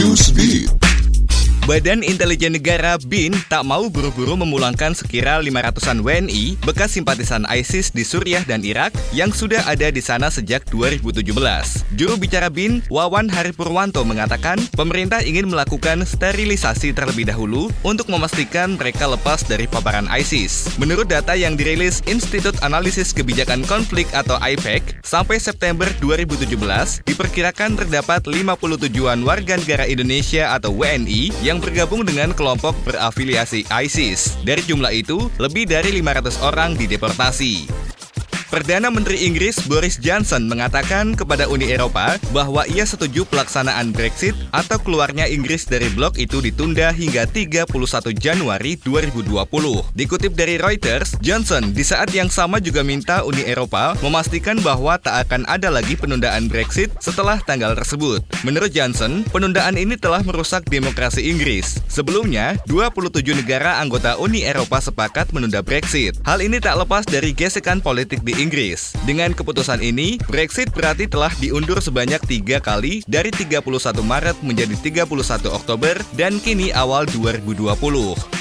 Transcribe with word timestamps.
you 0.00 0.16
speak. 0.16 0.79
Badan 1.70 2.02
Intelijen 2.02 2.58
Negara 2.58 2.98
BIN 2.98 3.30
tak 3.46 3.62
mau 3.62 3.86
buru-buru 3.86 4.34
memulangkan 4.34 4.90
sekira 4.90 5.38
500-an 5.38 6.02
WNI 6.02 6.58
bekas 6.66 6.98
simpatisan 6.98 7.46
ISIS 7.46 7.94
di 7.94 8.02
Suriah 8.02 8.42
dan 8.42 8.66
Irak 8.66 8.90
yang 9.14 9.30
sudah 9.30 9.62
ada 9.70 9.86
di 9.86 10.02
sana 10.02 10.34
sejak 10.34 10.66
2017. 10.74 11.30
Juru 11.94 12.18
bicara 12.18 12.50
BIN, 12.50 12.82
Wawan 12.90 13.30
Haripurwanto 13.30 14.02
mengatakan, 14.02 14.58
pemerintah 14.74 15.22
ingin 15.22 15.46
melakukan 15.46 16.02
sterilisasi 16.02 16.90
terlebih 16.90 17.30
dahulu 17.30 17.70
untuk 17.86 18.10
memastikan 18.10 18.74
mereka 18.74 19.06
lepas 19.06 19.46
dari 19.46 19.70
paparan 19.70 20.10
ISIS. 20.10 20.74
Menurut 20.74 21.06
data 21.06 21.38
yang 21.38 21.54
dirilis 21.54 22.02
Institut 22.10 22.58
Analisis 22.66 23.14
Kebijakan 23.14 23.62
Konflik 23.62 24.10
atau 24.10 24.42
IPEC, 24.42 25.06
sampai 25.06 25.38
September 25.38 25.86
2017, 26.02 26.50
diperkirakan 27.06 27.78
terdapat 27.78 28.26
57-an 28.26 29.22
warga 29.22 29.54
negara 29.54 29.86
Indonesia 29.86 30.50
atau 30.50 30.74
WNI 30.74 31.30
yang 31.46 31.59
bergabung 31.60 32.02
dengan 32.02 32.32
kelompok 32.34 32.74
berafiliasi 32.82 33.68
ISIS. 33.70 34.40
Dari 34.42 34.64
jumlah 34.64 34.90
itu, 34.90 35.30
lebih 35.36 35.68
dari 35.68 35.94
500 36.00 36.40
orang 36.42 36.74
dideportasi. 36.74 37.79
Perdana 38.50 38.90
Menteri 38.90 39.30
Inggris 39.30 39.62
Boris 39.62 39.94
Johnson 40.02 40.50
mengatakan 40.50 41.14
kepada 41.14 41.46
Uni 41.46 41.70
Eropa 41.70 42.18
bahwa 42.34 42.66
ia 42.66 42.82
setuju 42.82 43.22
pelaksanaan 43.22 43.94
Brexit 43.94 44.34
atau 44.50 44.74
keluarnya 44.82 45.30
Inggris 45.30 45.70
dari 45.70 45.86
blok 45.86 46.18
itu 46.18 46.42
ditunda 46.42 46.90
hingga 46.90 47.30
31 47.30 47.70
Januari 48.18 48.74
2020. 48.82 49.46
Dikutip 49.94 50.34
dari 50.34 50.58
Reuters, 50.58 51.14
Johnson 51.22 51.70
di 51.70 51.86
saat 51.86 52.10
yang 52.10 52.26
sama 52.26 52.58
juga 52.58 52.82
minta 52.82 53.22
Uni 53.22 53.46
Eropa 53.46 53.94
memastikan 54.02 54.58
bahwa 54.66 54.98
tak 54.98 55.30
akan 55.30 55.46
ada 55.46 55.70
lagi 55.70 55.94
penundaan 55.94 56.50
Brexit 56.50 56.90
setelah 56.98 57.38
tanggal 57.46 57.78
tersebut. 57.78 58.18
Menurut 58.42 58.74
Johnson, 58.74 59.22
penundaan 59.30 59.78
ini 59.78 59.94
telah 59.94 60.26
merusak 60.26 60.66
demokrasi 60.66 61.22
Inggris. 61.30 61.78
Sebelumnya, 61.86 62.58
27 62.66 63.22
negara 63.30 63.78
anggota 63.78 64.18
Uni 64.18 64.42
Eropa 64.42 64.82
sepakat 64.82 65.30
menunda 65.30 65.62
Brexit. 65.62 66.18
Hal 66.26 66.42
ini 66.42 66.58
tak 66.58 66.82
lepas 66.82 67.06
dari 67.06 67.30
gesekan 67.30 67.78
politik 67.78 68.26
di 68.26 68.39
Inggris. 68.40 68.96
Dengan 69.04 69.36
keputusan 69.36 69.84
ini, 69.84 70.16
Brexit 70.24 70.72
berarti 70.72 71.04
telah 71.04 71.28
diundur 71.36 71.84
sebanyak 71.84 72.24
tiga 72.24 72.56
kali 72.56 73.04
dari 73.04 73.28
31 73.28 73.60
Maret 74.00 74.40
menjadi 74.40 75.04
31 75.04 75.04
Oktober 75.52 76.00
dan 76.16 76.40
kini 76.40 76.72
awal 76.72 77.04
2020. 77.04 78.39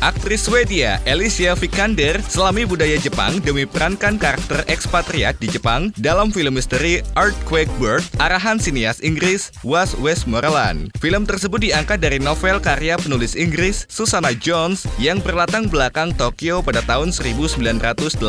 Aktris 0.00 0.48
Swedia 0.48 0.96
Alicia 1.04 1.52
Vikander 1.52 2.24
selami 2.24 2.64
budaya 2.64 2.96
Jepang 2.96 3.36
demi 3.44 3.68
perankan 3.68 4.16
karakter 4.16 4.64
ekspatriat 4.64 5.36
di 5.36 5.44
Jepang 5.52 5.92
dalam 6.00 6.32
film 6.32 6.56
misteri 6.56 7.04
Earthquake 7.20 7.68
Bird 7.76 8.00
arahan 8.16 8.56
sinias 8.56 9.04
Inggris 9.04 9.52
Was 9.60 9.92
Westmoreland. 10.00 10.88
Film 11.04 11.28
tersebut 11.28 11.60
diangkat 11.60 12.00
dari 12.00 12.16
novel 12.16 12.64
karya 12.64 12.96
penulis 12.96 13.36
Inggris 13.36 13.84
Susanna 13.92 14.32
Jones 14.32 14.88
yang 14.96 15.20
berlatang 15.20 15.68
belakang 15.68 16.16
Tokyo 16.16 16.64
pada 16.64 16.80
tahun 16.88 17.12
1989. 17.12 18.24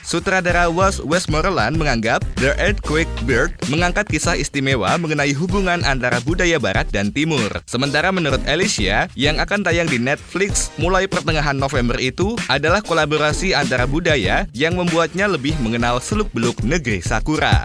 Sutradara 0.00 0.72
Was 0.72 0.96
Westmoreland 1.04 1.76
menganggap 1.76 2.24
The 2.40 2.56
Earthquake 2.56 3.12
Bird 3.28 3.52
mengangkat 3.68 4.08
kisah 4.08 4.40
istimewa 4.40 4.96
mengenai 4.96 5.36
hubungan 5.36 5.84
antara 5.84 6.24
budaya 6.24 6.56
barat 6.56 6.88
dan 6.88 7.12
timur. 7.12 7.52
Sementara 7.68 8.08
menurut 8.08 8.40
Alicia 8.48 9.12
yang 9.12 9.36
akan 9.44 9.60
tayang 9.60 9.92
di 9.92 10.00
Netflix 10.00 10.53
mulai 10.76 11.06
pertengahan 11.06 11.56
November 11.56 11.96
itu 12.02 12.34
adalah 12.50 12.82
kolaborasi 12.82 13.54
antara 13.54 13.86
budaya 13.86 14.48
yang 14.56 14.74
membuatnya 14.74 15.30
lebih 15.30 15.54
mengenal 15.62 16.02
seluk-beluk 16.02 16.62
negeri 16.66 17.00
Sakura. 17.00 17.64